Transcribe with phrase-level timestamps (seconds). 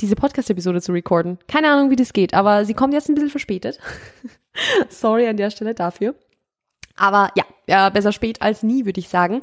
[0.00, 1.40] diese Podcast-Episode zu recorden.
[1.48, 3.80] Keine Ahnung, wie das geht, aber sie kommt jetzt ein bisschen verspätet.
[4.90, 6.14] Sorry an der Stelle dafür.
[6.94, 9.40] Aber ja, ja, besser spät als nie, würde ich sagen.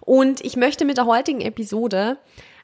[0.00, 2.16] Und ich möchte mit der heutigen Episode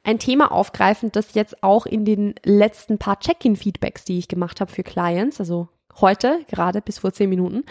[0.09, 4.73] ein Thema aufgreifen, das jetzt auch in den letzten paar Check-in-Feedbacks, die ich gemacht habe
[4.73, 5.69] für Clients, also
[6.01, 7.65] heute, gerade bis vor zehn Minuten,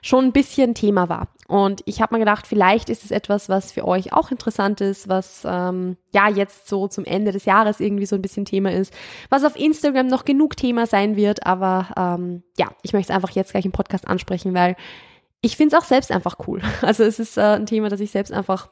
[0.00, 1.26] schon ein bisschen Thema war.
[1.48, 5.08] Und ich habe mir gedacht, vielleicht ist es etwas, was für euch auch interessant ist,
[5.08, 8.94] was ähm, ja jetzt so zum Ende des Jahres irgendwie so ein bisschen Thema ist,
[9.28, 11.44] was auf Instagram noch genug Thema sein wird.
[11.44, 14.76] Aber ähm, ja, ich möchte es einfach jetzt gleich im Podcast ansprechen, weil
[15.40, 16.62] ich finde es auch selbst einfach cool.
[16.82, 18.70] Also es ist äh, ein Thema, das ich selbst einfach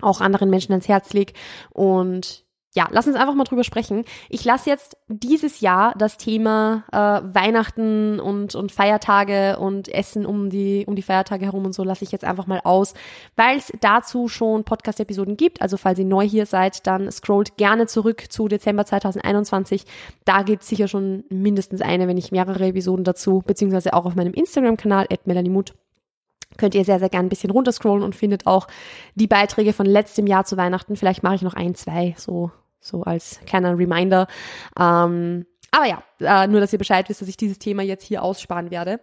[0.00, 1.32] auch anderen Menschen ans Herz lege.
[1.70, 2.44] Und
[2.76, 4.04] ja, lass uns einfach mal drüber sprechen.
[4.28, 6.96] Ich lasse jetzt dieses Jahr das Thema äh,
[7.34, 12.02] Weihnachten und, und Feiertage und Essen um die, um die Feiertage herum und so lasse
[12.02, 12.94] ich jetzt einfach mal aus,
[13.36, 15.62] weil es dazu schon Podcast-Episoden gibt.
[15.62, 19.84] Also falls ihr neu hier seid, dann scrollt gerne zurück zu Dezember 2021.
[20.24, 24.16] Da gibt es sicher schon mindestens eine, wenn nicht mehrere Episoden dazu, beziehungsweise auch auf
[24.16, 25.74] meinem Instagram-Kanal, @melaniemuth
[26.58, 28.66] könnt ihr sehr, sehr gerne ein bisschen runterscrollen und findet auch
[29.14, 30.96] die Beiträge von letztem Jahr zu Weihnachten.
[30.96, 34.26] Vielleicht mache ich noch ein, zwei, so, so als kleiner Reminder.
[34.78, 38.22] Ähm, aber ja, äh, nur, dass ihr Bescheid wisst, dass ich dieses Thema jetzt hier
[38.22, 39.00] aussparen werde.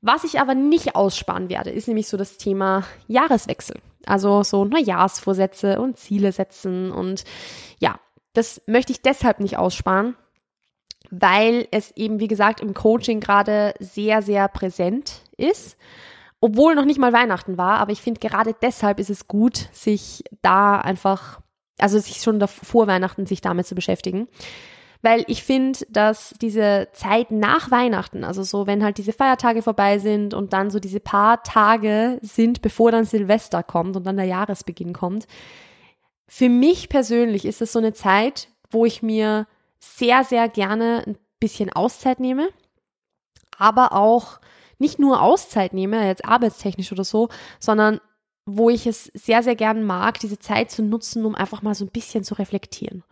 [0.00, 3.80] Was ich aber nicht aussparen werde, ist nämlich so das Thema Jahreswechsel.
[4.06, 7.24] Also so Neujahrsvorsätze und Ziele setzen und
[7.78, 7.98] ja,
[8.34, 10.14] das möchte ich deshalb nicht aussparen,
[11.10, 15.78] weil es eben, wie gesagt, im Coaching gerade sehr, sehr präsent ist
[16.40, 20.24] obwohl noch nicht mal Weihnachten war, aber ich finde gerade deshalb ist es gut, sich
[20.42, 21.40] da einfach,
[21.78, 24.28] also sich schon vor Weihnachten sich damit zu beschäftigen.
[25.00, 29.98] Weil ich finde, dass diese Zeit nach Weihnachten, also so, wenn halt diese Feiertage vorbei
[29.98, 34.24] sind und dann so diese paar Tage sind, bevor dann Silvester kommt und dann der
[34.24, 35.26] Jahresbeginn kommt,
[36.26, 39.46] für mich persönlich ist es so eine Zeit, wo ich mir
[39.78, 42.48] sehr, sehr gerne ein bisschen Auszeit nehme,
[43.58, 44.40] aber auch
[44.78, 47.28] nicht nur Auszeit nehme, jetzt arbeitstechnisch oder so,
[47.60, 48.00] sondern
[48.46, 51.84] wo ich es sehr, sehr gern mag, diese Zeit zu nutzen, um einfach mal so
[51.84, 53.02] ein bisschen zu reflektieren.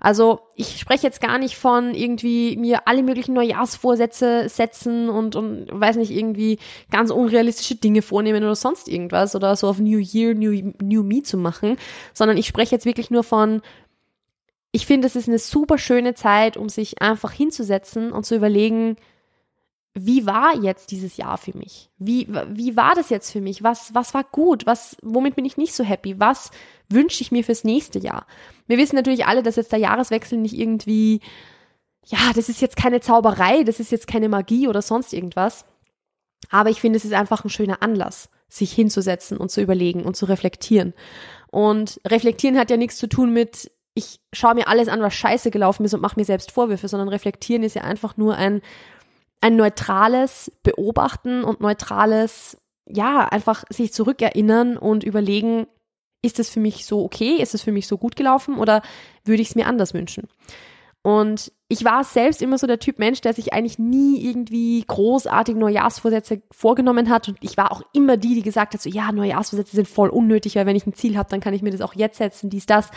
[0.00, 5.68] Also ich spreche jetzt gar nicht von irgendwie mir alle möglichen Neujahrsvorsätze setzen und, und
[5.70, 6.58] weiß nicht, irgendwie
[6.90, 11.22] ganz unrealistische Dinge vornehmen oder sonst irgendwas oder so auf New Year, New, New Me
[11.22, 11.76] zu machen,
[12.14, 13.60] sondern ich spreche jetzt wirklich nur von,
[14.72, 18.96] ich finde, es ist eine super schöne Zeit, um sich einfach hinzusetzen und zu überlegen,
[19.94, 21.90] wie war jetzt dieses Jahr für mich?
[21.98, 23.62] Wie, wie war das jetzt für mich?
[23.62, 24.64] Was, was war gut?
[24.66, 26.20] Was, womit bin ich nicht so happy?
[26.20, 26.52] Was
[26.88, 28.26] wünsche ich mir fürs nächste Jahr?
[28.68, 31.20] Wir wissen natürlich alle, dass jetzt der Jahreswechsel nicht irgendwie,
[32.06, 35.64] ja, das ist jetzt keine Zauberei, das ist jetzt keine Magie oder sonst irgendwas.
[36.50, 40.16] Aber ich finde, es ist einfach ein schöner Anlass, sich hinzusetzen und zu überlegen und
[40.16, 40.94] zu reflektieren.
[41.50, 45.50] Und reflektieren hat ja nichts zu tun mit, ich schaue mir alles an, was scheiße
[45.50, 48.62] gelaufen ist und mache mir selbst Vorwürfe, sondern reflektieren ist ja einfach nur ein,
[49.40, 55.66] ein neutrales Beobachten und neutrales, ja, einfach sich zurückerinnern und überlegen,
[56.22, 57.36] ist es für mich so okay?
[57.36, 58.82] Ist es für mich so gut gelaufen oder
[59.24, 60.28] würde ich es mir anders wünschen?
[61.02, 65.56] Und ich war selbst immer so der Typ Mensch, der sich eigentlich nie irgendwie großartig
[65.56, 67.28] Neujahrsvorsätze vorgenommen hat.
[67.28, 70.56] Und ich war auch immer die, die gesagt hat, so ja, Neujahrsvorsätze sind voll unnötig,
[70.56, 72.66] weil wenn ich ein Ziel habe, dann kann ich mir das auch jetzt setzen, dies,
[72.66, 72.90] das.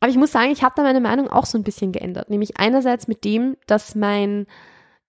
[0.00, 2.30] Aber ich muss sagen, ich habe da meine Meinung auch so ein bisschen geändert.
[2.30, 4.46] Nämlich einerseits mit dem, dass mein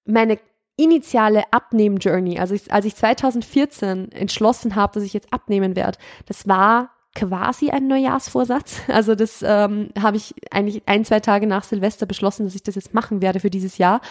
[0.06, 0.40] meine
[0.78, 6.48] initiale Abnehmen-Journey, also ich, als ich 2014 entschlossen habe, dass ich jetzt abnehmen werde, das
[6.48, 8.82] war quasi ein Neujahrsvorsatz.
[8.90, 12.76] Also das ähm, habe ich eigentlich ein, zwei Tage nach Silvester beschlossen, dass ich das
[12.76, 14.02] jetzt machen werde für dieses Jahr.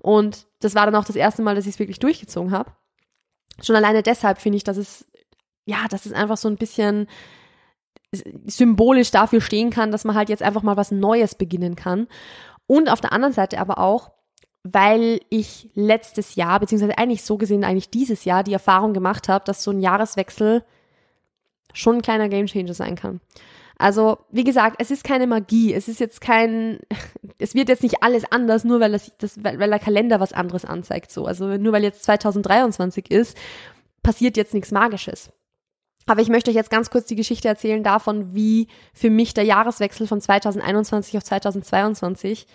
[0.00, 2.70] Und das war dann auch das erste Mal, dass ich es wirklich durchgezogen habe.
[3.62, 5.06] Schon alleine deshalb finde ich, dass es,
[5.64, 7.08] ja, dass es einfach so ein bisschen
[8.46, 12.08] symbolisch dafür stehen kann, dass man halt jetzt einfach mal was Neues beginnen kann.
[12.66, 14.10] Und auf der anderen Seite aber auch,
[14.62, 19.44] weil ich letztes Jahr, beziehungsweise eigentlich so gesehen eigentlich dieses Jahr, die Erfahrung gemacht habe,
[19.44, 20.64] dass so ein Jahreswechsel
[21.72, 23.20] schon ein kleiner Gamechanger sein kann.
[23.78, 25.72] Also, wie gesagt, es ist keine Magie.
[25.72, 26.80] Es ist jetzt kein,
[27.38, 30.66] es wird jetzt nicht alles anders, nur weil, das, das, weil der Kalender was anderes
[30.66, 31.10] anzeigt.
[31.10, 33.38] So, also nur weil jetzt 2023 ist,
[34.02, 35.30] passiert jetzt nichts Magisches.
[36.06, 39.44] Aber ich möchte euch jetzt ganz kurz die Geschichte erzählen davon, wie für mich der
[39.44, 42.46] Jahreswechsel von 2021 auf 2022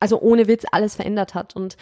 [0.00, 1.56] also ohne Witz alles verändert hat.
[1.56, 1.76] Und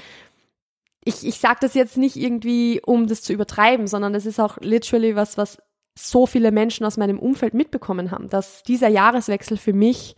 [1.05, 4.59] ich, ich sage das jetzt nicht irgendwie, um das zu übertreiben, sondern es ist auch
[4.61, 5.59] literally was, was
[5.99, 10.15] so viele Menschen aus meinem Umfeld mitbekommen haben, dass dieser Jahreswechsel für mich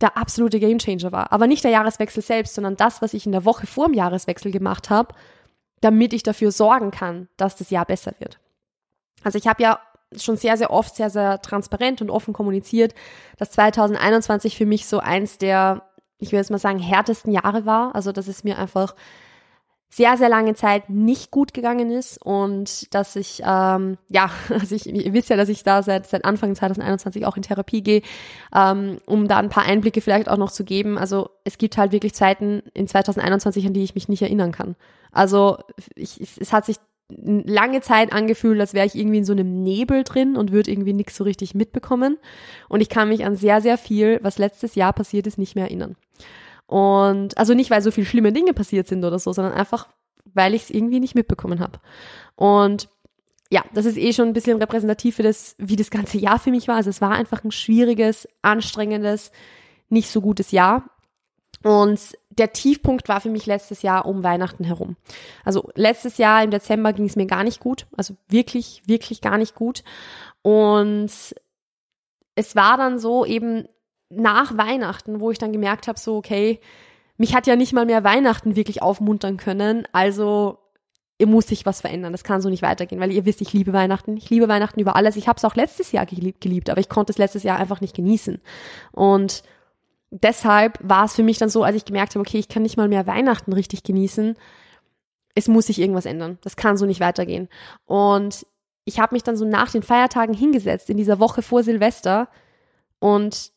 [0.00, 1.32] der absolute Gamechanger war.
[1.32, 4.52] Aber nicht der Jahreswechsel selbst, sondern das, was ich in der Woche vor dem Jahreswechsel
[4.52, 5.14] gemacht habe,
[5.80, 8.38] damit ich dafür sorgen kann, dass das Jahr besser wird.
[9.22, 9.80] Also ich habe ja
[10.16, 12.94] schon sehr, sehr oft, sehr, sehr transparent und offen kommuniziert,
[13.38, 15.82] dass 2021 für mich so eins der,
[16.22, 17.94] ich würde jetzt mal sagen, härtesten Jahre war.
[17.94, 18.94] Also dass es mir einfach
[19.90, 24.86] sehr, sehr lange Zeit nicht gut gegangen ist und dass ich, ähm, ja, also ich,
[24.86, 28.02] ihr wisst ja, dass ich da seit, seit Anfang 2021 auch in Therapie gehe,
[28.54, 30.96] ähm, um da ein paar Einblicke vielleicht auch noch zu geben.
[30.96, 34.76] Also es gibt halt wirklich Zeiten in 2021, an die ich mich nicht erinnern kann.
[35.10, 35.58] Also
[35.94, 36.76] ich, es hat sich
[37.18, 40.92] lange Zeit angefühlt, als wäre ich irgendwie in so einem Nebel drin und würde irgendwie
[40.92, 42.18] nichts so richtig mitbekommen.
[42.68, 45.64] Und ich kann mich an sehr, sehr viel, was letztes Jahr passiert ist, nicht mehr
[45.64, 45.96] erinnern.
[46.66, 49.88] Und also nicht, weil so viele schlimme Dinge passiert sind oder so, sondern einfach,
[50.32, 51.80] weil ich es irgendwie nicht mitbekommen habe.
[52.34, 52.88] Und
[53.50, 56.50] ja, das ist eh schon ein bisschen repräsentativ für das, wie das ganze Jahr für
[56.50, 56.76] mich war.
[56.76, 59.30] Also es war einfach ein schwieriges, anstrengendes,
[59.90, 60.88] nicht so gutes Jahr.
[61.62, 62.00] Und
[62.30, 64.96] der Tiefpunkt war für mich letztes Jahr um Weihnachten herum.
[65.44, 67.86] Also letztes Jahr im Dezember ging es mir gar nicht gut.
[67.96, 69.84] Also wirklich, wirklich gar nicht gut.
[70.42, 71.10] Und
[72.34, 73.68] es war dann so eben
[74.08, 76.60] nach Weihnachten, wo ich dann gemerkt habe, so, okay,
[77.16, 79.86] mich hat ja nicht mal mehr Weihnachten wirklich aufmuntern können.
[79.92, 80.58] Also
[81.26, 82.12] muss sich was verändern.
[82.12, 84.16] Das kann so nicht weitergehen, weil ihr wisst, ich liebe Weihnachten.
[84.16, 85.16] Ich liebe Weihnachten über alles.
[85.16, 87.80] Ich habe es auch letztes Jahr geliebt, geliebt, aber ich konnte es letztes Jahr einfach
[87.80, 88.40] nicht genießen.
[88.92, 89.42] Und
[90.12, 92.76] deshalb war es für mich dann so, als ich gemerkt habe, okay, ich kann nicht
[92.76, 94.36] mal mehr Weihnachten richtig genießen.
[95.34, 96.38] Es muss sich irgendwas ändern.
[96.42, 97.48] Das kann so nicht weitergehen.
[97.86, 98.46] Und
[98.84, 102.28] ich habe mich dann so nach den Feiertagen hingesetzt in dieser Woche vor Silvester
[102.98, 103.52] und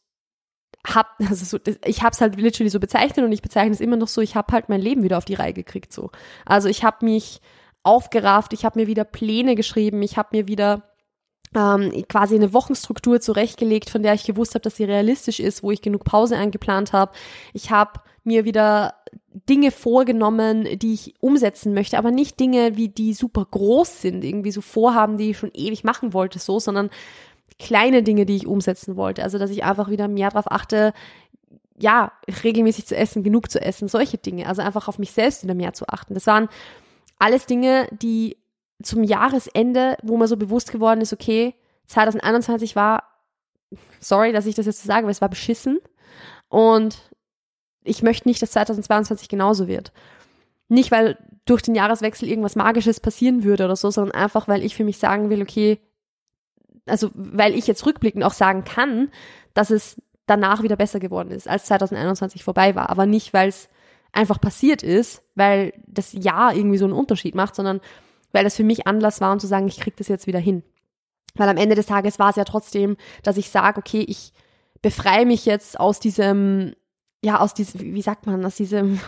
[0.88, 3.98] hab, also so, ich habe es halt literally so bezeichnet und ich bezeichne es immer
[3.98, 6.10] noch so, ich habe halt mein Leben wieder auf die Reihe gekriegt so.
[6.46, 7.42] Also ich habe mich
[7.84, 10.95] aufgerafft, ich habe mir wieder Pläne geschrieben, ich habe mir wieder
[11.56, 15.72] ähm, quasi eine Wochenstruktur zurechtgelegt, von der ich gewusst habe, dass sie realistisch ist, wo
[15.72, 17.12] ich genug Pause eingeplant habe.
[17.54, 18.96] Ich habe mir wieder
[19.50, 24.52] Dinge vorgenommen, die ich umsetzen möchte, aber nicht Dinge, wie die super groß sind, irgendwie
[24.52, 26.90] so Vorhaben, die ich schon ewig machen wollte, so, sondern
[27.60, 29.24] kleine Dinge, die ich umsetzen wollte.
[29.24, 30.94] Also, dass ich einfach wieder mehr darauf achte,
[31.78, 32.12] ja,
[32.44, 34.48] regelmäßig zu essen, genug zu essen, solche Dinge.
[34.48, 36.14] Also einfach auf mich selbst wieder mehr zu achten.
[36.14, 36.48] Das waren
[37.20, 38.38] alles Dinge, die
[38.81, 41.56] zum Jahresende, wo mir so bewusst geworden ist, okay,
[41.88, 43.04] 2021 war,
[44.00, 45.80] sorry, dass ich das jetzt so sage, aber es war beschissen.
[46.50, 46.98] Und
[47.83, 49.92] ich möchte nicht, dass 2022 genauso wird.
[50.68, 54.75] Nicht, weil durch den Jahreswechsel irgendwas Magisches passieren würde oder so, sondern einfach, weil ich
[54.75, 55.80] für mich sagen will, okay,
[56.88, 59.12] also weil ich jetzt rückblickend auch sagen kann,
[59.54, 62.89] dass es danach wieder besser geworden ist, als 2021 vorbei war.
[62.89, 63.69] Aber nicht, weil es
[64.12, 67.81] einfach passiert ist, weil das Jahr irgendwie so einen Unterschied macht, sondern
[68.36, 70.62] weil das für mich Anlass war, um zu sagen, ich krieg das jetzt wieder hin.
[71.36, 74.34] Weil am Ende des Tages war es ja trotzdem, dass ich sage, okay, ich
[74.82, 76.76] befreie mich jetzt aus diesem,
[77.24, 79.00] ja, aus diesem, wie sagt man, aus diesem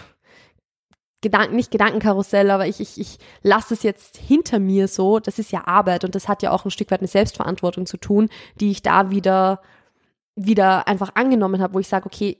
[1.21, 5.19] Gedanken, nicht Gedankenkarussell, aber ich, ich, ich lasse es jetzt hinter mir so.
[5.19, 7.97] Das ist ja Arbeit und das hat ja auch ein Stück weit eine Selbstverantwortung zu
[7.97, 8.29] tun,
[8.61, 9.61] die ich da wieder,
[10.35, 12.37] wieder einfach angenommen habe, wo ich sage, okay,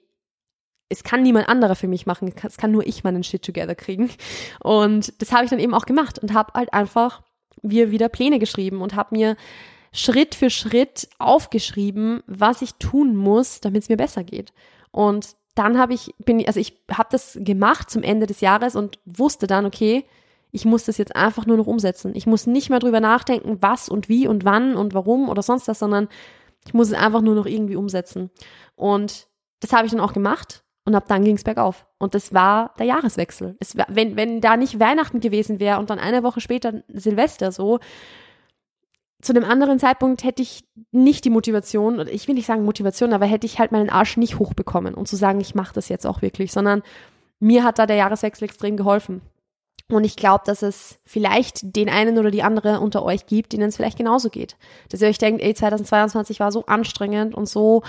[0.89, 4.09] es kann niemand anderer für mich machen, es kann nur ich meinen Shit together kriegen.
[4.61, 7.21] Und das habe ich dann eben auch gemacht und habe halt einfach
[7.61, 9.35] mir wieder Pläne geschrieben und habe mir
[9.91, 14.53] Schritt für Schritt aufgeschrieben, was ich tun muss, damit es mir besser geht.
[14.91, 18.99] Und dann habe ich, bin, also ich habe das gemacht zum Ende des Jahres und
[19.05, 20.05] wusste dann, okay,
[20.51, 22.13] ich muss das jetzt einfach nur noch umsetzen.
[22.15, 25.67] Ich muss nicht mehr drüber nachdenken, was und wie und wann und warum oder sonst
[25.67, 26.07] was, sondern
[26.65, 28.29] ich muss es einfach nur noch irgendwie umsetzen.
[28.75, 29.27] Und
[29.59, 31.85] das habe ich dann auch gemacht und ab dann ging es bergauf.
[31.97, 33.57] Und das war der Jahreswechsel.
[33.59, 37.79] Es wenn, wenn da nicht Weihnachten gewesen wäre und dann eine Woche später Silvester so,
[39.21, 43.11] zu einem anderen Zeitpunkt hätte ich nicht die Motivation, oder ich will nicht sagen Motivation,
[43.11, 46.07] aber hätte ich halt meinen Arsch nicht hochbekommen und zu sagen, ich mache das jetzt
[46.07, 46.83] auch wirklich, sondern
[47.41, 49.21] mir hat da der Jahreswechsel extrem geholfen.
[49.91, 53.67] Und ich glaube, dass es vielleicht den einen oder die andere unter euch gibt, denen
[53.67, 54.55] es vielleicht genauso geht.
[54.87, 57.83] Dass ihr euch denkt, ey, 2022 war so anstrengend und so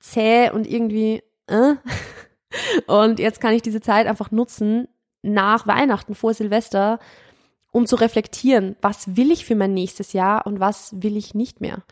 [0.00, 1.74] zäh und irgendwie, äh?
[2.86, 4.88] Und jetzt kann ich diese Zeit einfach nutzen,
[5.22, 6.98] nach Weihnachten, vor Silvester,
[7.72, 11.60] um zu reflektieren, was will ich für mein nächstes Jahr und was will ich nicht
[11.60, 11.82] mehr.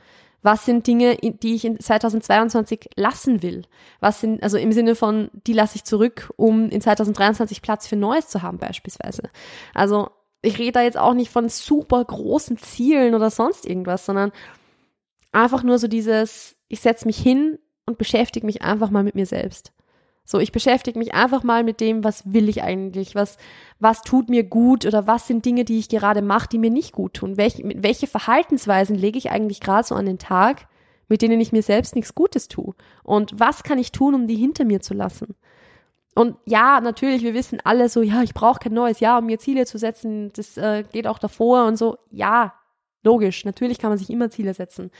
[0.42, 3.62] Was sind Dinge, die ich in 2022 lassen will?
[4.00, 7.96] Was sind, also im Sinne von, die lasse ich zurück, um in 2023 Platz für
[7.96, 9.24] Neues zu haben, beispielsweise.
[9.74, 10.08] Also,
[10.42, 14.30] ich rede da jetzt auch nicht von super großen Zielen oder sonst irgendwas, sondern
[15.32, 19.26] einfach nur so dieses, ich setze mich hin und beschäftige mich einfach mal mit mir
[19.26, 19.72] selbst.
[20.28, 23.38] So, ich beschäftige mich einfach mal mit dem, was will ich eigentlich, was,
[23.78, 26.92] was tut mir gut oder was sind Dinge, die ich gerade mache, die mir nicht
[26.92, 27.36] gut tun.
[27.36, 30.66] Welche, welche Verhaltensweisen lege ich eigentlich gerade so an den Tag,
[31.08, 32.74] mit denen ich mir selbst nichts Gutes tue?
[33.04, 35.36] Und was kann ich tun, um die hinter mir zu lassen?
[36.16, 39.38] Und ja, natürlich, wir wissen alle so, ja, ich brauche kein neues Jahr, um mir
[39.38, 40.32] Ziele zu setzen.
[40.34, 41.98] Das äh, geht auch davor und so.
[42.10, 42.54] Ja,
[43.04, 44.90] logisch, natürlich kann man sich immer Ziele setzen.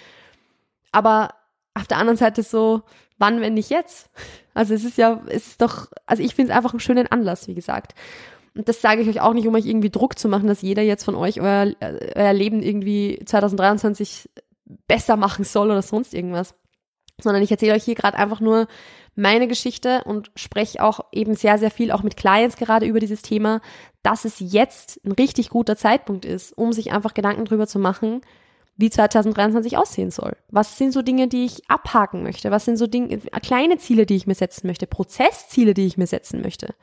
[0.92, 1.30] Aber
[1.74, 2.82] auf der anderen Seite so,
[3.18, 4.08] wann, wenn nicht jetzt?
[4.56, 7.46] Also es ist ja, es ist doch, also ich finde es einfach einen schönen Anlass,
[7.46, 7.94] wie gesagt.
[8.54, 10.82] Und das sage ich euch auch nicht, um euch irgendwie Druck zu machen, dass jeder
[10.82, 11.72] jetzt von euch euer,
[12.14, 14.30] euer Leben irgendwie 2023
[14.88, 16.54] besser machen soll oder sonst irgendwas.
[17.20, 18.66] Sondern ich erzähle euch hier gerade einfach nur
[19.14, 23.20] meine Geschichte und spreche auch eben sehr, sehr viel auch mit Clients gerade über dieses
[23.20, 23.60] Thema,
[24.02, 28.22] dass es jetzt ein richtig guter Zeitpunkt ist, um sich einfach Gedanken drüber zu machen,
[28.76, 30.36] wie 2023 aussehen soll.
[30.50, 32.50] Was sind so Dinge, die ich abhaken möchte?
[32.50, 34.86] Was sind so Dinge, kleine Ziele, die ich mir setzen möchte?
[34.86, 36.74] Prozessziele, die ich mir setzen möchte?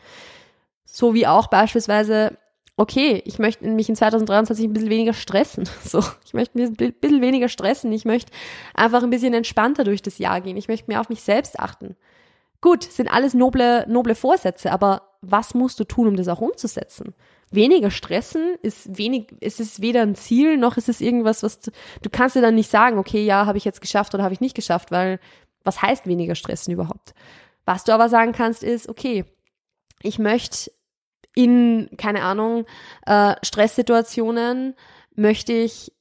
[0.85, 2.37] So wie auch beispielsweise,
[2.77, 5.69] okay, ich möchte mich in 2023 ein bisschen weniger stressen.
[5.83, 7.91] So, ich möchte ein bisschen weniger stressen.
[7.91, 8.31] Ich möchte
[8.73, 10.57] einfach ein bisschen entspannter durch das Jahr gehen.
[10.57, 11.95] Ich möchte mehr auf mich selbst achten.
[12.61, 17.13] Gut, sind alles noble, noble Vorsätze, aber was musst du tun, um das auch umzusetzen?
[17.51, 21.71] Weniger stressen ist wenig, ist es weder ein Ziel noch ist es irgendwas, was du,
[22.01, 24.41] du kannst dir dann nicht sagen, okay, ja, habe ich jetzt geschafft oder habe ich
[24.41, 25.19] nicht geschafft, weil
[25.63, 27.13] was heißt weniger stressen überhaupt?
[27.65, 29.25] Was du aber sagen kannst ist, okay,
[30.01, 30.71] ich möchte
[31.35, 32.65] in, keine Ahnung,
[33.05, 34.75] äh, Stresssituationen
[35.15, 35.91] möchte ich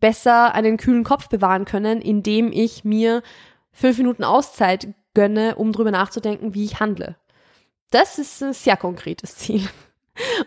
[0.00, 3.22] besser einen kühlen Kopf bewahren können, indem ich mir
[3.72, 7.16] fünf Minuten Auszeit gönne, um drüber nachzudenken, wie ich handle.
[7.90, 9.68] Das ist ein sehr konkretes Ziel.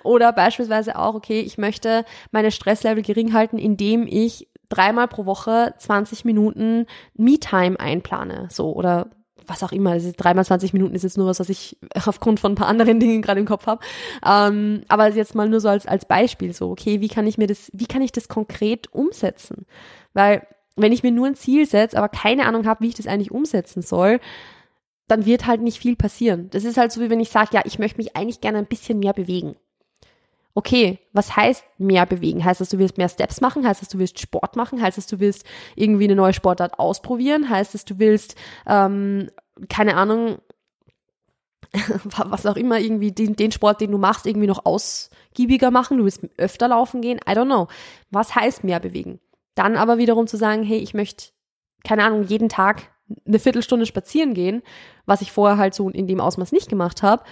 [0.03, 5.74] Oder beispielsweise auch, okay, ich möchte meine Stresslevel gering halten, indem ich dreimal pro Woche
[5.77, 8.48] 20 Minuten Me-Time einplane.
[8.51, 9.10] So, oder
[9.48, 9.91] was auch immer.
[9.91, 13.00] Also dreimal 20 Minuten ist jetzt nur was, was ich aufgrund von ein paar anderen
[13.00, 13.84] Dingen gerade im Kopf habe.
[14.25, 17.48] Ähm, aber jetzt mal nur so als, als Beispiel so, okay, wie kann ich mir
[17.48, 19.65] das, wie kann ich das konkret umsetzen?
[20.13, 23.07] Weil wenn ich mir nur ein Ziel setze, aber keine Ahnung habe, wie ich das
[23.07, 24.19] eigentlich umsetzen soll,
[25.07, 26.50] dann wird halt nicht viel passieren.
[26.50, 28.65] Das ist halt so, wie wenn ich sage, ja, ich möchte mich eigentlich gerne ein
[28.65, 29.55] bisschen mehr bewegen.
[30.57, 32.43] Okay, was heißt mehr bewegen?
[32.43, 33.67] Heißt das, du willst mehr Steps machen?
[33.67, 34.81] Heißt das, du willst Sport machen?
[34.81, 35.45] Heißt das, du willst
[35.75, 37.50] irgendwie eine neue Sportart ausprobieren?
[37.50, 38.35] Heißt das, du willst,
[38.65, 39.29] ähm,
[39.67, 40.39] keine Ahnung,
[42.03, 45.97] was auch immer, irgendwie den, den Sport, den du machst, irgendwie noch ausgiebiger machen?
[45.97, 47.19] Du willst öfter laufen gehen?
[47.29, 47.67] I don't know.
[48.09, 49.19] Was heißt mehr bewegen?
[49.55, 51.31] Dann aber wiederum zu sagen, hey, ich möchte,
[51.83, 52.95] keine Ahnung, jeden Tag
[53.25, 54.63] eine Viertelstunde spazieren gehen,
[55.05, 57.24] was ich vorher halt so in dem Ausmaß nicht gemacht habe,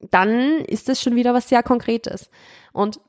[0.00, 2.30] dann ist das schon wieder was sehr Konkretes.
[2.72, 3.00] Und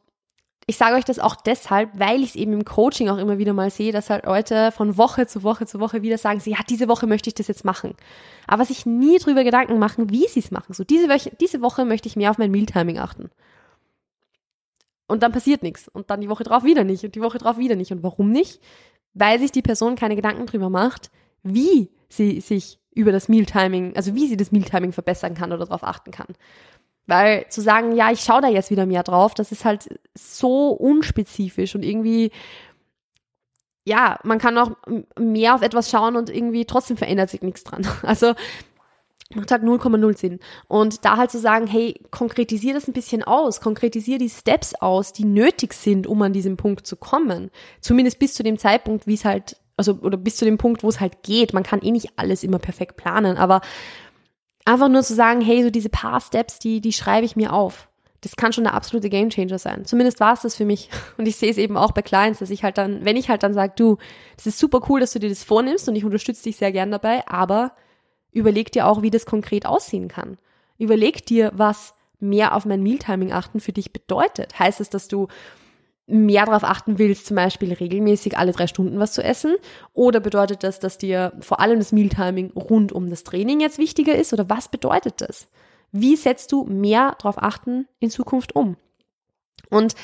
[0.67, 3.53] ich sage euch das auch deshalb, weil ich es eben im Coaching auch immer wieder
[3.53, 6.87] mal sehe, dass halt Leute von Woche zu Woche zu Woche wieder sagen, ja, diese
[6.87, 7.95] Woche möchte ich das jetzt machen.
[8.47, 10.73] Aber sich nie drüber Gedanken machen, wie sie es machen.
[10.73, 13.31] So, diese Woche, diese Woche möchte ich mehr auf mein Mealtiming achten.
[15.07, 15.89] Und dann passiert nichts.
[15.89, 17.03] Und dann die Woche drauf wieder nicht.
[17.03, 17.91] Und die Woche drauf wieder nicht.
[17.91, 18.61] Und warum nicht?
[19.13, 21.11] Weil sich die Person keine Gedanken drüber macht,
[21.43, 25.83] wie sie sich über das Mealtiming, also wie sie das Mealtiming verbessern kann oder darauf
[25.83, 26.35] achten kann.
[27.07, 30.69] Weil zu sagen, ja, ich schaue da jetzt wieder mehr drauf, das ist halt so
[30.69, 32.31] unspezifisch und irgendwie,
[33.85, 34.71] ja, man kann auch
[35.17, 37.87] mehr auf etwas schauen und irgendwie trotzdem verändert sich nichts dran.
[38.03, 38.33] Also
[39.33, 40.39] macht halt 0,0 Sinn.
[40.67, 45.13] Und da halt zu sagen, hey, konkretisier das ein bisschen aus, konkretisier die Steps aus,
[45.13, 47.49] die nötig sind, um an diesem Punkt zu kommen.
[47.79, 50.89] Zumindest bis zu dem Zeitpunkt, wie es halt also oder bis zu dem Punkt, wo
[50.89, 51.53] es halt geht.
[51.53, 53.61] Man kann eh nicht alles immer perfekt planen, aber
[54.65, 57.89] einfach nur zu sagen, hey, so diese paar Steps, die, die schreibe ich mir auf.
[58.21, 59.85] Das kann schon der absolute Gamechanger sein.
[59.85, 60.89] Zumindest war es das für mich.
[61.17, 63.43] Und ich sehe es eben auch bei Clients, dass ich halt dann, wenn ich halt
[63.43, 63.97] dann sage, du,
[64.35, 66.91] das ist super cool, dass du dir das vornimmst und ich unterstütze dich sehr gern
[66.91, 67.73] dabei, aber
[68.31, 70.37] überleg dir auch, wie das konkret aussehen kann.
[70.77, 74.59] Überleg dir, was mehr auf mein Mealtiming achten für dich bedeutet.
[74.59, 75.27] Heißt es, dass du
[76.07, 79.55] mehr darauf achten willst, zum Beispiel regelmäßig alle drei Stunden was zu essen?
[79.93, 84.15] Oder bedeutet das, dass dir vor allem das Mealtiming rund um das Training jetzt wichtiger
[84.15, 84.33] ist?
[84.33, 85.47] Oder was bedeutet das?
[85.91, 88.77] Wie setzt du mehr darauf achten in Zukunft um?
[89.69, 89.95] Und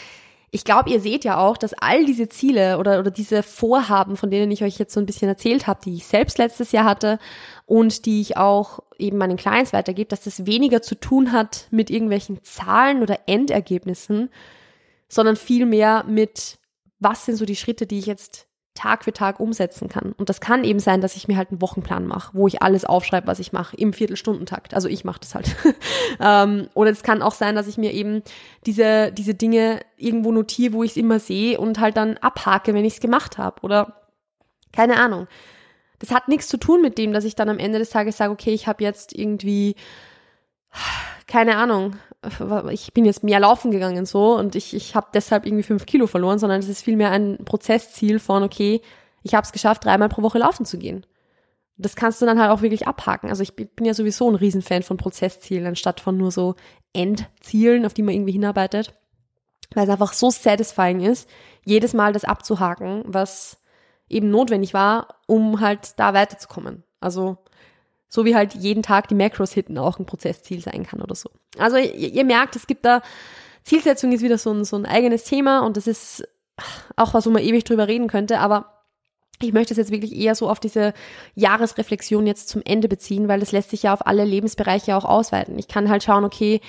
[0.50, 4.32] ich glaube, ihr seht ja auch, dass all diese Ziele oder, oder diese Vorhaben, von
[4.32, 7.20] denen ich euch jetzt so ein bisschen erzählt habe, die ich selbst letztes Jahr hatte
[7.66, 11.90] und die ich auch eben meinen Clients weitergebe, dass das weniger zu tun hat mit
[11.90, 14.30] irgendwelchen Zahlen oder Endergebnissen,
[15.08, 16.60] sondern vielmehr mit,
[17.00, 18.48] was sind so die Schritte, die ich jetzt
[18.78, 20.14] Tag für Tag umsetzen kann.
[20.14, 22.86] Und das kann eben sein, dass ich mir halt einen Wochenplan mache, wo ich alles
[22.86, 24.76] aufschreibe, was ich mache, im Viertelstundentakt.
[24.76, 25.56] Also ich mache das halt.
[26.20, 28.22] ähm, oder es kann auch sein, dass ich mir eben
[28.66, 32.86] diese, diese Dinge irgendwo notiere, wo ich es immer sehe und halt dann abhake, wenn
[32.86, 33.62] ich es gemacht habe.
[33.64, 34.10] Oder
[34.72, 35.28] keine Ahnung.
[36.00, 38.32] Das hat nichts zu tun mit dem, dass ich dann am Ende des Tages sage,
[38.32, 39.76] okay, ich habe jetzt irgendwie
[41.28, 41.96] keine Ahnung,
[42.72, 46.08] ich bin jetzt mehr laufen gegangen so und ich, ich habe deshalb irgendwie fünf Kilo
[46.08, 48.82] verloren, sondern es ist vielmehr ein Prozessziel von, okay,
[49.24, 51.06] ich habe es geschafft, dreimal pro Woche laufen zu gehen.
[51.78, 53.30] Das kannst du dann halt auch wirklich abhaken.
[53.30, 56.56] Also ich bin ja sowieso ein Riesenfan von Prozesszielen, anstatt von nur so
[56.94, 58.98] Endzielen, auf die man irgendwie hinarbeitet.
[59.76, 61.30] Weil es einfach so satisfying ist,
[61.66, 63.62] jedes Mal das abzuhaken, was
[64.10, 66.84] eben notwendig war, um halt da weiterzukommen.
[67.00, 67.38] Also
[68.10, 71.30] so wie halt jeden Tag die Macros hitten auch ein Prozessziel sein kann oder so.
[71.58, 73.02] Also ihr, ihr merkt, es gibt da,
[73.64, 76.28] Zielsetzung ist wieder so ein, so ein eigenes Thema und das ist
[76.96, 78.78] auch was, wo man ewig drüber reden könnte, aber
[79.40, 80.94] ich möchte es jetzt wirklich eher so auf diese
[81.36, 85.60] Jahresreflexion jetzt zum Ende beziehen, weil das lässt sich ja auf alle Lebensbereiche auch ausweiten.
[85.60, 86.60] Ich kann halt schauen, okay,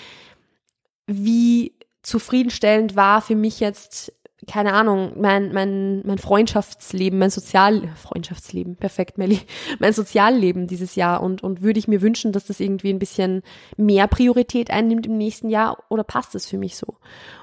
[1.06, 4.12] wie zufriedenstellend war für mich jetzt
[4.46, 9.40] keine Ahnung, mein, mein, mein Freundschaftsleben, mein Sozial, Freundschaftsleben, perfekt, Melli,
[9.80, 13.42] mein Sozialleben dieses Jahr und, und würde ich mir wünschen, dass das irgendwie ein bisschen
[13.76, 16.96] mehr Priorität einnimmt im nächsten Jahr oder passt es für mich so?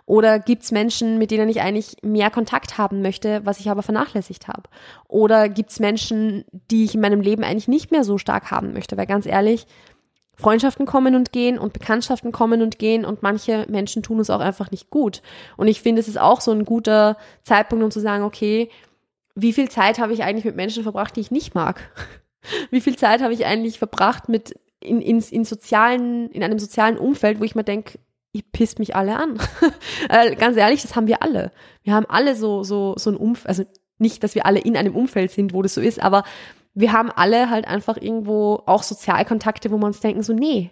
[0.05, 4.47] Oder gibt's Menschen, mit denen ich eigentlich mehr Kontakt haben möchte, was ich aber vernachlässigt
[4.47, 4.63] habe?
[5.07, 8.95] Oder gibt's Menschen, die ich in meinem Leben eigentlich nicht mehr so stark haben möchte?
[8.97, 9.67] Weil ganz ehrlich,
[10.35, 14.39] Freundschaften kommen und gehen und Bekanntschaften kommen und gehen und manche Menschen tun es auch
[14.39, 15.21] einfach nicht gut.
[15.57, 18.69] Und ich finde, es ist auch so ein guter Zeitpunkt, um zu sagen, okay,
[19.35, 21.91] wie viel Zeit habe ich eigentlich mit Menschen verbracht, die ich nicht mag?
[22.69, 26.99] Wie viel Zeit habe ich eigentlich verbracht mit in, in, in sozialen, in einem sozialen
[26.99, 27.97] Umfeld, wo ich mir denke,
[28.33, 29.39] ihr pisst mich alle an.
[30.09, 31.51] äh, ganz ehrlich, das haben wir alle.
[31.81, 33.63] Wir haben alle so, so, so ein Umfeld, also
[33.97, 36.23] nicht, dass wir alle in einem Umfeld sind, wo das so ist, aber
[36.75, 40.71] wir haben alle halt einfach irgendwo auch Sozialkontakte, wo wir uns denken, so, nee,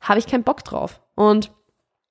[0.00, 1.00] habe ich keinen Bock drauf.
[1.14, 1.50] Und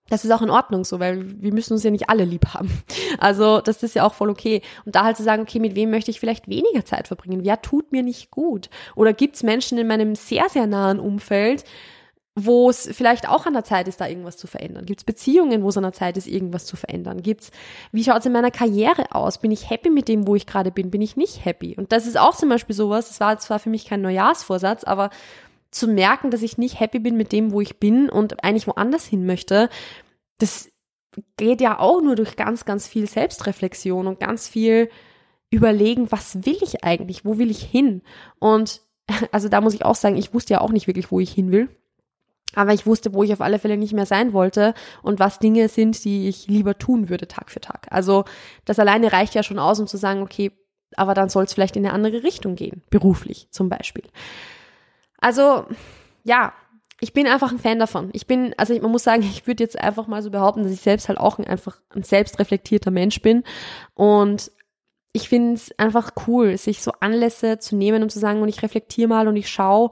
[0.09, 2.71] das ist auch in Ordnung so, weil wir müssen uns ja nicht alle lieb haben.
[3.19, 4.61] Also das ist ja auch voll okay.
[4.85, 7.43] Und da halt zu sagen, okay, mit wem möchte ich vielleicht weniger Zeit verbringen?
[7.43, 8.69] Wer tut mir nicht gut?
[8.95, 11.63] Oder gibt's Menschen in meinem sehr, sehr nahen Umfeld,
[12.39, 14.85] wo es vielleicht auch an der Zeit ist, da irgendwas zu verändern?
[14.85, 17.23] Gibt es Beziehungen, wo es an der Zeit ist, irgendwas zu verändern?
[17.23, 17.49] Gibt's,
[17.91, 19.39] wie schaut es in meiner Karriere aus?
[19.39, 20.91] Bin ich happy mit dem, wo ich gerade bin?
[20.91, 21.75] Bin ich nicht happy?
[21.75, 25.09] Und das ist auch zum Beispiel sowas, das war zwar für mich kein Neujahrsvorsatz, aber
[25.71, 29.05] zu merken, dass ich nicht happy bin mit dem, wo ich bin und eigentlich woanders
[29.05, 29.67] hin möchte,
[30.37, 30.69] das
[31.37, 34.91] geht ja auch nur durch ganz, ganz viel Selbstreflexion und ganz viel
[35.49, 37.25] überlegen, was will ich eigentlich?
[37.25, 38.03] Wo will ich hin?
[38.37, 38.81] Und
[39.31, 41.51] also da muss ich auch sagen, ich wusste ja auch nicht wirklich, wo ich hin
[41.51, 41.69] will.
[42.55, 45.69] Aber ich wusste, wo ich auf alle Fälle nicht mehr sein wollte und was Dinge
[45.69, 47.87] sind, die ich lieber tun würde Tag für Tag.
[47.91, 48.25] Also
[48.65, 50.51] das alleine reicht ja schon aus, um zu sagen, okay,
[50.95, 54.05] aber dann soll es vielleicht in eine andere Richtung gehen, beruflich zum Beispiel.
[55.19, 55.65] Also
[56.23, 56.53] ja,
[56.99, 58.09] ich bin einfach ein Fan davon.
[58.13, 60.81] Ich bin, also man muss sagen, ich würde jetzt einfach mal so behaupten, dass ich
[60.81, 63.43] selbst halt auch ein, einfach ein selbstreflektierter Mensch bin
[63.93, 64.51] und
[65.13, 68.61] ich finde es einfach cool, sich so Anlässe zu nehmen und zu sagen, und ich
[68.61, 69.89] reflektiere mal und ich schaue,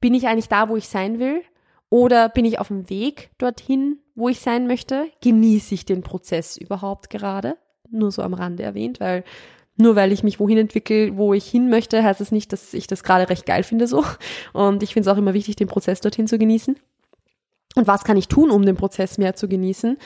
[0.00, 1.42] bin ich eigentlich da, wo ich sein will?
[1.90, 5.06] Oder bin ich auf dem Weg dorthin, wo ich sein möchte?
[5.22, 7.56] Genieße ich den Prozess überhaupt gerade?
[7.90, 9.24] Nur so am Rande erwähnt, weil
[9.76, 12.74] nur weil ich mich wohin entwickle, wo ich hin möchte, heißt es das nicht, dass
[12.74, 14.04] ich das gerade recht geil finde so.
[14.52, 16.76] Und ich finde es auch immer wichtig, den Prozess dorthin zu genießen.
[17.76, 19.96] Und was kann ich tun, um den Prozess mehr zu genießen?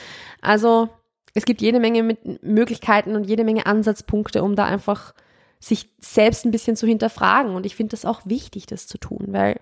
[0.41, 0.89] Also
[1.33, 5.13] es gibt jede Menge Möglichkeiten und jede Menge Ansatzpunkte, um da einfach
[5.59, 7.55] sich selbst ein bisschen zu hinterfragen.
[7.55, 9.59] Und ich finde das auch wichtig, das zu tun, weil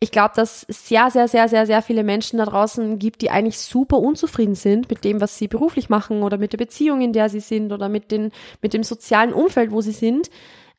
[0.00, 3.30] ich glaube, dass es sehr, sehr, sehr, sehr, sehr viele Menschen da draußen gibt, die
[3.30, 7.12] eigentlich super unzufrieden sind mit dem, was sie beruflich machen oder mit der Beziehung, in
[7.12, 8.30] der sie sind oder mit, den,
[8.62, 10.30] mit dem sozialen Umfeld, wo sie sind,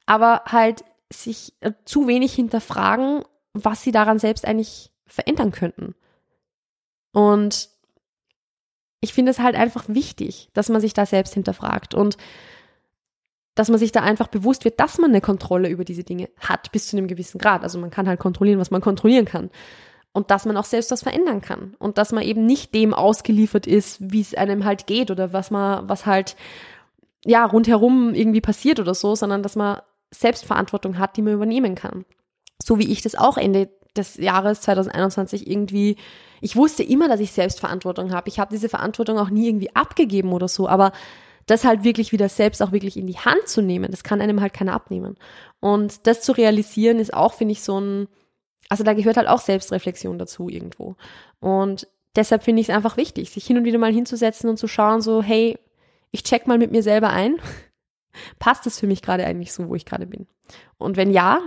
[0.05, 5.95] aber halt sich äh, zu wenig hinterfragen, was sie daran selbst eigentlich verändern könnten.
[7.11, 7.69] Und
[9.01, 11.93] ich finde es halt einfach wichtig, dass man sich da selbst hinterfragt.
[11.93, 12.17] Und
[13.55, 16.71] dass man sich da einfach bewusst wird, dass man eine Kontrolle über diese Dinge hat,
[16.71, 17.63] bis zu einem gewissen Grad.
[17.63, 19.49] Also man kann halt kontrollieren, was man kontrollieren kann.
[20.11, 21.75] Und dass man auch selbst was verändern kann.
[21.77, 25.51] Und dass man eben nicht dem ausgeliefert ist, wie es einem halt geht oder was
[25.51, 26.35] man, was halt,
[27.25, 29.81] ja, rundherum irgendwie passiert oder so, sondern dass man
[30.11, 32.05] Selbstverantwortung hat, die man übernehmen kann.
[32.61, 35.97] So wie ich das auch Ende des Jahres 2021 irgendwie,
[36.41, 38.29] ich wusste immer, dass ich Selbstverantwortung habe.
[38.29, 40.91] Ich habe diese Verantwortung auch nie irgendwie abgegeben oder so, aber
[41.49, 44.41] das halt wirklich wieder selbst auch wirklich in die Hand zu nehmen, das kann einem
[44.41, 45.15] halt keiner abnehmen.
[45.59, 48.07] Und das zu realisieren ist auch, finde ich, so ein,
[48.69, 50.95] also da gehört halt auch Selbstreflexion dazu irgendwo.
[51.39, 54.67] Und deshalb finde ich es einfach wichtig, sich hin und wieder mal hinzusetzen und zu
[54.67, 55.57] schauen, so, hey,
[56.11, 57.37] ich check mal mit mir selber ein.
[58.39, 60.27] Passt es für mich gerade eigentlich so, wo ich gerade bin?
[60.77, 61.39] Und wenn ja,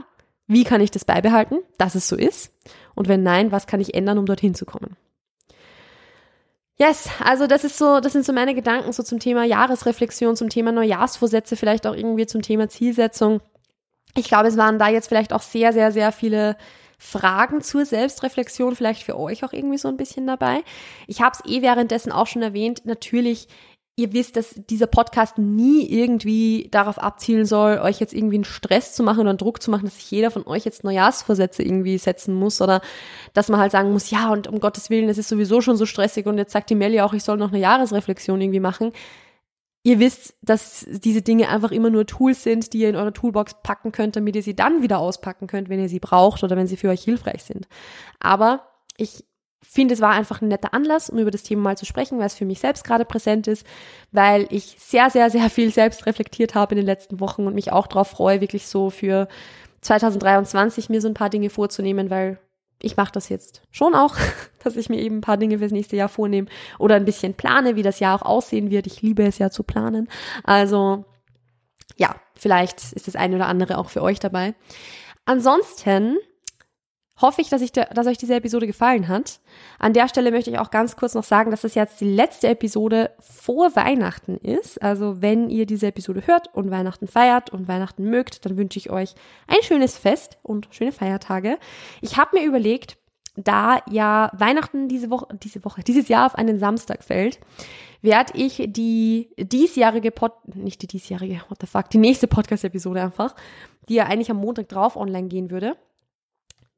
[0.46, 2.52] wie kann ich das beibehalten, dass es so ist?
[2.94, 4.96] Und wenn nein, was kann ich ändern, um dorthin zu kommen?
[6.78, 10.48] Yes, also das ist so, das sind so meine Gedanken so zum Thema Jahresreflexion, zum
[10.48, 13.40] Thema Neujahrsvorsätze, vielleicht auch irgendwie zum Thema Zielsetzung.
[14.16, 16.56] Ich glaube, es waren da jetzt vielleicht auch sehr, sehr, sehr viele
[16.98, 20.62] Fragen zur Selbstreflexion, vielleicht für euch auch irgendwie so ein bisschen dabei.
[21.06, 23.48] Ich habe es eh währenddessen auch schon erwähnt, natürlich
[24.02, 28.94] ihr wisst, dass dieser Podcast nie irgendwie darauf abzielen soll, euch jetzt irgendwie einen Stress
[28.94, 31.96] zu machen oder einen Druck zu machen, dass sich jeder von euch jetzt Neujahrsvorsätze irgendwie
[31.98, 32.82] setzen muss oder
[33.32, 35.86] dass man halt sagen muss, ja, und um Gottes Willen, es ist sowieso schon so
[35.86, 38.92] stressig und jetzt sagt die Melli auch, ich soll noch eine Jahresreflexion irgendwie machen.
[39.84, 43.62] Ihr wisst, dass diese Dinge einfach immer nur Tools sind, die ihr in eure Toolbox
[43.62, 46.66] packen könnt, damit ihr sie dann wieder auspacken könnt, wenn ihr sie braucht oder wenn
[46.66, 47.68] sie für euch hilfreich sind.
[48.20, 49.24] Aber ich
[49.62, 52.26] finde, es war einfach ein netter Anlass, um über das Thema mal zu sprechen, weil
[52.26, 53.66] es für mich selbst gerade präsent ist,
[54.10, 57.72] weil ich sehr, sehr, sehr viel selbst reflektiert habe in den letzten Wochen und mich
[57.72, 59.28] auch darauf freue, wirklich so für
[59.80, 62.38] 2023 mir so ein paar Dinge vorzunehmen, weil
[62.82, 64.16] ich mache das jetzt schon auch,
[64.64, 66.48] dass ich mir eben ein paar Dinge fürs nächste Jahr vornehme
[66.78, 68.86] oder ein bisschen plane, wie das Jahr auch aussehen wird.
[68.86, 70.08] Ich liebe es ja zu planen.
[70.44, 71.04] Also
[71.96, 74.54] ja, vielleicht ist das eine oder andere auch für euch dabei.
[75.24, 76.18] Ansonsten
[77.20, 79.40] hoffe ich, dass, ich dass euch diese Episode gefallen hat.
[79.78, 82.48] An der Stelle möchte ich auch ganz kurz noch sagen, dass das jetzt die letzte
[82.48, 84.82] Episode vor Weihnachten ist.
[84.82, 88.90] Also wenn ihr diese Episode hört und Weihnachten feiert und Weihnachten mögt, dann wünsche ich
[88.90, 89.14] euch
[89.46, 91.58] ein schönes Fest und schöne Feiertage.
[92.00, 92.96] Ich habe mir überlegt,
[93.36, 97.40] da ja Weihnachten diese Woche, diese Woche, dieses Jahr auf einen Samstag fällt,
[98.02, 103.34] werde ich die diesjährige Pod, nicht die diesjährige, what the fuck, die nächste Podcast-Episode einfach,
[103.88, 105.76] die ja eigentlich am Montag drauf online gehen würde,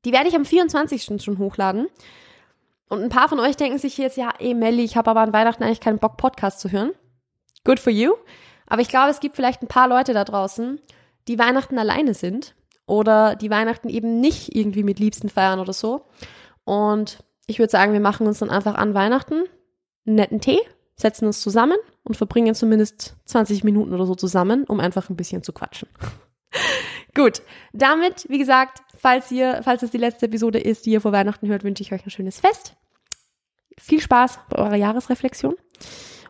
[0.04, 1.22] die werde ich am 24.
[1.22, 1.88] schon hochladen.
[2.88, 5.32] Und ein paar von euch denken sich jetzt, ja, ey Melli, ich habe aber an
[5.32, 6.92] Weihnachten eigentlich keinen Bock, Podcast zu hören.
[7.64, 8.12] Good for you.
[8.66, 10.80] Aber ich glaube, es gibt vielleicht ein paar Leute da draußen,
[11.28, 12.54] die Weihnachten alleine sind
[12.86, 16.06] oder die Weihnachten eben nicht irgendwie mit Liebsten feiern oder so.
[16.64, 19.44] Und ich würde sagen, wir machen uns dann einfach an Weihnachten
[20.06, 20.60] einen netten Tee,
[20.96, 25.42] setzen uns zusammen und verbringen zumindest 20 Minuten oder so zusammen, um einfach ein bisschen
[25.42, 25.88] zu quatschen.
[27.14, 31.12] Gut, damit, wie gesagt, falls ihr, falls es die letzte Episode ist, die ihr vor
[31.12, 32.74] Weihnachten hört, wünsche ich euch ein schönes Fest.
[33.78, 35.56] Viel Spaß bei eurer Jahresreflexion.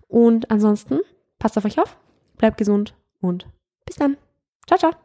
[0.09, 0.99] Und ansonsten,
[1.39, 1.97] passt auf euch auf,
[2.37, 3.47] bleibt gesund und
[3.87, 4.17] bis dann.
[4.67, 5.04] Ciao, ciao.